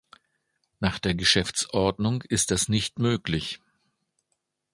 [0.79, 3.59] Nach der Geschäftsordnung ist das nicht möglich.